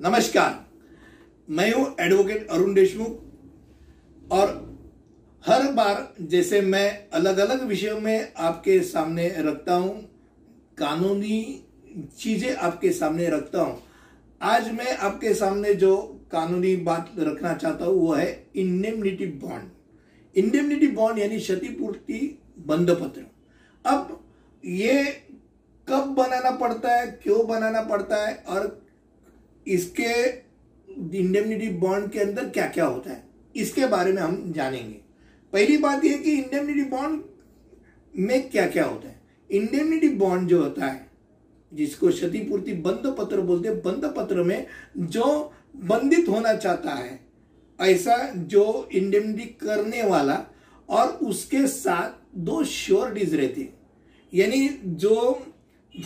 नमस्कार। 0.00 0.54
मैं 1.48 1.70
हूँ 1.72 1.84
एडवोकेट 2.00 2.48
अरुण 2.50 2.74
देशमुख 2.74 4.32
और 4.32 4.50
हर 5.44 5.62
बार 5.72 6.14
जैसे 6.22 6.60
मैं 6.62 7.08
अलग 7.10 7.38
अलग 7.38 7.62
विषयों 7.62 8.00
में 8.00 8.32
आपके 8.38 8.78
सामने 8.82 9.28
रखता 9.38 9.74
हूँ, 9.74 9.94
कानूनी 10.78 11.40
चीज़ें 12.18 12.54
आपके 12.56 12.90
सामने 12.92 13.28
रखता 13.30 13.60
हूँ, 13.60 13.80
आज 14.40 14.70
मैं 14.72 14.96
आपके 14.98 15.34
सामने 15.34 15.74
जो 15.74 15.96
कानूनी 16.32 16.76
बात 16.78 17.12
रखना 17.18 17.54
चाहता 17.54 17.84
हूँ, 17.84 17.94
वो 17.96 18.12
है 18.12 18.30
इंडेमनिटी 18.56 19.26
बॉन्ड 19.26 20.38
इंडेमनिटी 20.38 20.88
बॉन्ड 20.88 21.18
यानी 21.18 21.38
क्षतिपूर्ति 21.38 22.38
बंद 22.66 22.90
पत्र 22.92 23.26
अब 23.84 24.18
ये 24.64 25.04
कब 25.88 26.14
बनाना 26.16 26.50
पड़ता 26.52 26.96
है, 26.96 27.06
क्यों 27.22 27.46
बनाना 27.48 27.82
पड़ता 27.84 28.26
है 28.26 28.34
और 28.48 28.84
इसके 29.66 30.12
इंडेमनिटी 31.18 31.68
बॉन्ड 31.68 32.10
के 32.10 32.18
अंदर 32.18 32.48
क्या 32.48 32.66
क्या 32.66 32.84
होता 32.84 33.10
है? 33.10 33.24
इसके 33.56 33.86
बारे 33.86 34.12
में 34.12 34.22
हम 34.22 34.52
जानेंगे। 34.52 35.00
पहली 35.52 35.76
बात 35.76 36.04
यह 36.04 36.16
कि 36.16 36.32
इंडेमनिटी 36.32 36.82
बॉन्ड 36.82 37.22
में 38.14 38.48
क्या 38.50 38.66
क्या 38.66 38.84
होता 38.84 39.08
है? 39.08 39.20
इंडेमनिटी 39.50 40.08
बॉन्ड 40.08 40.48
जो 40.48 40.62
होता 40.62 40.86
है, 40.86 41.06
जिसको 41.72 42.08
क्षतिपूर्ति 42.08 42.72
बंद 42.72 43.14
पत्र 43.18 43.40
बोलते 43.40 43.68
हैं 43.68 43.80
बंद 43.82 44.04
पत्र 44.16 44.42
में 44.42 44.66
जो 44.96 45.52
बंदित 45.76 46.28
होना 46.28 46.52
चाहता 46.54 46.90
है, 46.90 47.20
ऐसा 47.78 48.16
जो 48.34 48.88
इंडेमनिटी 48.92 49.44
करने 49.62 50.02
वाला 50.02 50.44
और 50.88 51.08
उसके 51.22 51.66
साथ 51.66 52.38
दो 52.38 52.62
श्योरिटीज 52.64 53.34
रहते 53.34 53.68
यानी 54.32 54.68
जो 54.84 55.42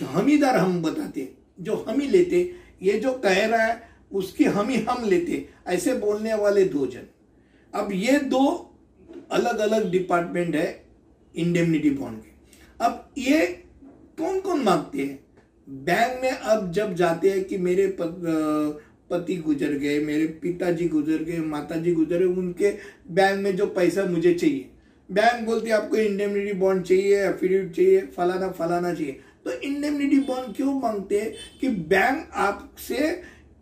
हमीदार 0.03 0.57
हम 0.57 0.83
बताते 0.83 1.29
जो 1.61 1.75
हमी 1.89 2.07
लेते 2.07 2.43
ये 2.83 2.99
जो 2.99 3.13
कह 3.15 3.47
रहा 3.47 3.63
है, 3.63 3.81
उसकी 4.13 4.45
हम 4.45 4.69
ही 4.69 4.77
हम 4.81 5.05
लेते। 5.05 5.49
ऐसे 5.67 5.95
बोलने 5.95 6.35
वाले 6.35 6.65
दो 6.65 6.87
जन। 6.87 7.07
अब 7.75 7.93
ये 7.93 8.19
दो 8.19 8.45
अलग 9.31 9.59
अलग 9.59 9.91
डिपार्टमेंट 9.91 10.55
है 10.57 10.85
इंडेमनिटी 11.35 11.91
बॉन्ड 11.91 12.19
के। 12.19 12.31
अब 12.81 13.09
ये 13.19 13.47
कौन 14.19 14.41
कौन 14.41 14.61
मांगते 14.61 14.99
हैं? 14.99 15.19
बैंक 15.69 16.23
में 16.23 16.31
अब 16.31 16.71
जब 16.73 16.95
जाते 16.95 17.31
हैं 17.31 17.45
कि 17.45 17.59
मेरे 17.59 17.87
पति 18.01 19.37
गुजर 19.37 19.73
गए, 19.73 19.99
मेरे 20.01 20.27
पिताजी 20.43 20.89
गुजर 20.89 21.23
गए, 21.23 21.39
माताजी 21.39 21.93
गुजर 21.93 22.19
गए, 22.19 22.25
उनके 22.25 22.71
बैंक 23.11 23.41
में 23.41 23.57
जो 23.57 23.67
पैसा 23.67 24.05
मुझे 24.05 24.35
चाहिए। 24.35 24.71
बैंक 25.11 25.47
बोलते 25.47 25.71
आपको 25.71 25.97
इंडेमनिटी 25.97 26.53
बॉन्ड 26.53 26.83
चाहिए 26.83 27.25
एफिडेविट 27.29 27.73
चाहिए 27.73 28.01
फलाना 28.17 28.49
फलाना 28.51 28.93
चाहिए। 28.95 29.21
तो 29.45 29.51
इंडेमनिटी 29.51 30.19
बॉन्ड 30.19 30.57
क्यों 30.57 30.81
मांगते 30.81 31.21
हैं? 31.21 31.35
कि 31.61 31.69
बैंक 31.69 32.31
आपसे 32.35 32.97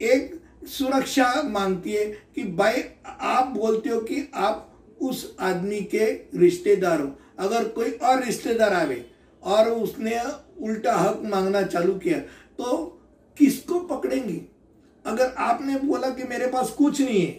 एक 0.03 0.41
सुरक्षा 0.67 1.43
मांगती 1.43 1.93
है 1.93 2.05
कि 2.35 2.45
भाई, 2.45 2.83
आप 3.07 3.47
बोलते 3.47 3.89
हो 3.89 4.01
कि 4.01 4.31
आप 4.35 4.65
उस 5.01 5.37
आदमी 5.41 5.81
के 5.81 6.05
रिश्तेदार 6.35 7.01
हो। 7.01 7.15
अगर 7.39 7.69
कोई 7.69 7.91
और 7.91 8.25
रिश्तेदार 8.25 8.75
आवे 8.75 9.05
और 9.43 9.69
उसने 9.69 10.21
उल्टा 10.61 10.97
हक 10.97 11.23
मांगना 11.25 11.63
चालू 11.63 11.95
किया 11.95 12.19
तो 12.59 12.77
किसको 13.39 13.81
पकड़ेंगे? 13.81 14.41
अगर 15.07 15.35
आपने 15.39 15.79
बोला 15.79 16.11
कि 16.11 16.23
मेरे 16.23 16.47
पास 16.47 16.71
कुछ 16.71 17.01
नहीं 17.01 17.21
है 17.21 17.33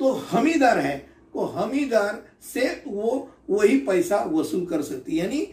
तो 0.00 0.12
हमीदार 0.12 0.78
है 0.78 0.96
तो 1.34 1.44
हमीदार 1.46 2.22
से 2.42 2.82
वो 2.86 3.30
वही 3.50 3.76
पैसा 3.78 4.22
वसूल 4.24 4.64
कर 4.66 4.82
सकती 4.82 5.18
यानी 5.20 5.46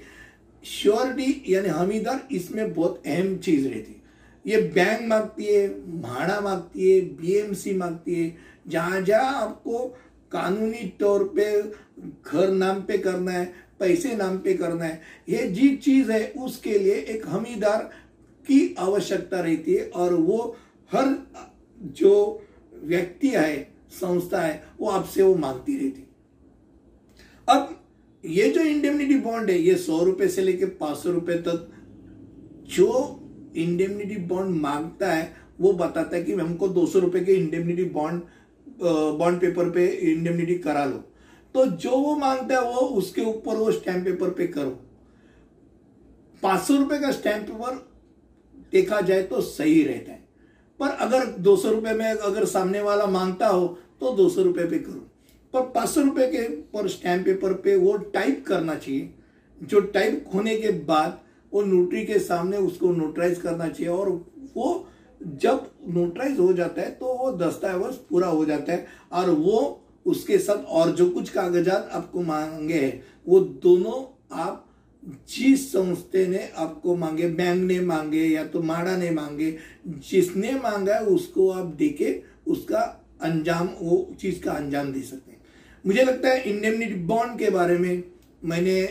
श्योरिटी 0.64 1.54
यानी 1.54 1.70
हमीदार, 1.70 2.28
इसमें 2.32 2.74
बहुत 2.74 3.04
अहम 3.08 3.38
चीज़ 3.38 3.68
रहती। 3.68 3.92
है 3.92 4.06
ये 4.46 4.62
बैंक 4.62 5.08
मांगती 5.08 5.46
है, 5.46 5.68
भाड़ा 6.02 6.40
मांगती 6.42 6.92
है 6.92 7.02
बीएमसी 7.02 7.74
मांगती 7.74 8.24
है, 8.24 8.36
जहाँ 8.68 9.02
जहाँ 9.02 9.42
आपको 9.42 9.86
कानूनी 10.32 10.88
तौर 11.00 11.24
पे 11.36 11.62
घर 12.32 12.50
नाम 12.50 12.82
पे 12.82 12.98
करना 12.98 13.32
है, 13.32 13.46
पैसे 13.80 14.16
नाम 14.16 14.38
पे 14.38 14.54
करना 14.54 14.86
है, 14.86 15.02
ये 15.30 15.48
जी 15.48 15.76
चीज़ 15.76 16.12
है, 16.12 16.28
उसके 16.28 16.78
लिए 16.80 16.94
एक 16.94 17.28
हमीदार 17.28 17.84
की 18.48 18.76
आवश्यकता 18.80 19.40
रहती 19.40 19.74
है, 19.74 19.90
और 19.90 20.14
वो 20.14 20.58
हर 20.92 21.16
जो 21.82 22.44
व्यक्ति 22.84 23.30
है, 23.30 23.58
संस्था 23.92 24.42
है, 24.42 24.64
वो 24.80 24.90
आपसे 24.90 25.24
वो 25.24 25.36
मांगती 25.36 25.78
रहती। 25.78 26.08
अब 27.48 27.77
ये 28.24 28.50
जो 28.50 28.62
इंडेमनिटी 28.62 29.16
बॉन्ड 29.16 29.50
है, 29.50 29.58
ये 29.58 29.76
सौ 29.76 30.04
रुपए 30.04 30.28
से 30.28 30.42
लेके 30.42 30.66
पाँच 30.66 30.98
सौ 30.98 31.12
रुपए 31.12 31.34
तक 31.48 31.70
जो 32.68 33.20
इंडेमनिटी 33.56 34.16
बॉन्ड 34.28 34.56
माँगता 34.62 35.12
है, 35.12 35.36
वो 35.60 35.72
बताता 35.74 36.16
है 36.16 36.24
कि 36.24 36.34
हमको 36.34 36.68
दो 36.70 36.86
सौ 36.86 37.00
रुपए 37.00 37.20
के 37.20 37.34
इंडेमनिटी 37.34 37.84
बॉन्ड 37.92 38.22
बॉन्ड 39.20 39.40
पेपर 39.42 39.70
पे 39.70 39.86
इंडेमनिटी 40.12 40.56
करा 40.56 40.86
लो। 40.86 40.98
तो 41.56 41.66
जो 41.66 41.90
वो 41.92 42.16
माँगता 42.16 42.56
है, 42.56 42.62
वो 42.64 42.82
उसके 42.98 43.22
ऊपर 43.24 43.56
वो 43.56 43.72
स्टैंप 43.72 44.04
पेपर 44.06 44.30
पे 44.30 44.48
करो। 44.48 44.70
पाँच 46.44 46.62
सौ 46.62 46.78
रुपए 46.78 47.00
का 47.00 47.12
स्टैंप 47.12 47.48
पेपर 47.48 47.86
देखा 48.74 49.00
जाए 49.02 49.24
तो 49.24 49.42
सही 49.42 49.82
रहता 49.84 50.12
है। 50.12 50.26
पर 50.80 50.90
अगर 51.06 51.26
दो 51.26 51.56
सौ 51.56 51.72
रुपए 51.72 51.94
में 51.94 52.06
अगर 52.06 52.46
सामने 52.48 52.82
वाला 52.82 53.06
माँगता 53.08 53.48
हो 53.48 53.68
तो 54.02 54.12
दो 54.16 54.30
सौ 54.30 54.44
रुपए 54.44 54.66
पे 54.66 54.80
करो। 54.80 55.08
पर 55.60 55.72
पाँच 55.72 55.90
सौ 55.90 56.02
रुपए 56.02 56.28
के 56.28 56.48
पर 56.74 56.88
स्टैंप 56.88 57.26
पेपर 57.26 57.54
पे 57.54 57.76
वो 57.76 57.98
टाइप 57.98 58.44
करना 58.48 58.76
चाहिए। 58.76 59.14
जो 59.62 59.80
टाइप 59.80 60.26
होने 60.34 60.56
के 60.58 60.72
बाद 60.72 61.20
वो 61.54 61.62
नोटरी 61.62 62.06
के 62.06 62.20
सामने 62.20 62.58
उसको 62.58 62.92
नोटराइज 62.92 63.40
करना 63.42 63.68
चाहिए 63.68 63.88
और 63.88 64.10
वो 64.56 64.88
जब 65.22 65.72
नोटराइज 65.88 66.40
हो 66.40 66.54
जाता 66.54 66.82
है 66.82 66.92
तो 66.92 67.14
वो 67.14 67.32
दस्तावेज़ 67.32 67.96
पूरा 68.10 68.28
हो 68.28 68.46
जाता 68.46 68.74
है 68.74 68.88
और 69.12 69.30
वो 69.30 69.84
उसके 70.06 70.38
साथ 70.38 70.66
और 70.66 70.92
जो 70.92 71.10
कुछ 71.10 71.30
कागजात 71.30 71.90
आपको 71.94 72.22
मांगे 72.22 72.74
हैं, 72.74 73.04
वो 73.28 73.40
दोनों 73.40 74.04
आप 74.40 74.64
जिस 75.30 75.72
संस्थे 75.72 76.28
ने 76.28 76.50
आपको 76.58 76.96
मांगे, 76.96 77.28
बैंक 77.28 77.64
ने 77.64 77.80
मांगे 77.80 78.24
या 78.26 78.46
तो 78.46 78.62
माड़ा 78.62 78.98
ने 78.98 79.10
मांगे, 79.12 79.58
जिसने 79.88 80.52
मांगा 80.52 80.96
है 80.96 81.06
उसको 81.06 81.50
आप 81.50 81.66
देके 81.66 82.22
उसका 82.48 82.80
अंजाम, 83.22 83.70
वो 83.82 84.16
चीज़ 84.22 84.42
का 84.44 84.52
अंजाम 84.52 84.92
दे 84.94 85.02
सकते 85.02 85.32
हैं। 85.32 85.37
मुझे 85.88 86.04
लगता 86.04 86.30
है 86.30 86.42
इंडेमनिटी 86.50 86.94
बॉन्ड 87.06 87.38
के 87.40 87.50
बारे 87.50 87.78
में 87.78 88.04
मैंने 88.44 88.82
आ, 88.82 88.88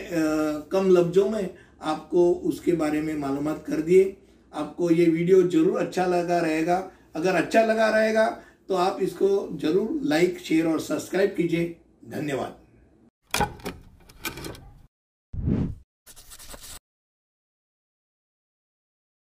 कम 0.71 0.89
लफ्जों 0.91 1.29
में 1.29 1.49
आपको 1.83 2.31
उसके 2.49 2.71
बारे 2.73 3.01
में 3.01 3.13
मालूम 3.17 3.51
कर 3.67 3.81
दिए। 3.81 4.15
आपको 4.53 4.89
ये 4.91 5.05
वीडियो 5.07 5.41
ज़रूर 5.45 5.79
अच्छा 5.79 6.05
लगा 6.07 6.39
रहेगा। 6.39 6.77
अगर 7.15 7.35
अच्छा 7.35 7.61
लगा 7.65 7.89
रहेगा 7.89 8.25
तो 8.69 8.75
आप 8.77 8.97
इसको 9.01 9.27
ज़रूर 9.61 9.99
लाइक 10.05 10.39
शेयर 10.39 10.67
और 10.67 10.79
सब्सक्राइब 10.81 11.33
कीजिए। 11.37 11.75
धन्यवाद। 12.09 13.76